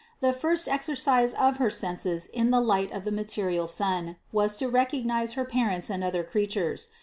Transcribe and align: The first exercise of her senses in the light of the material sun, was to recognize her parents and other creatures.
The 0.19 0.33
first 0.33 0.67
exercise 0.67 1.35
of 1.35 1.57
her 1.57 1.69
senses 1.69 2.25
in 2.25 2.49
the 2.49 2.59
light 2.59 2.91
of 2.91 3.05
the 3.05 3.11
material 3.11 3.67
sun, 3.67 4.15
was 4.31 4.55
to 4.57 4.67
recognize 4.67 5.33
her 5.33 5.45
parents 5.45 5.91
and 5.91 6.03
other 6.03 6.23
creatures. 6.23 6.89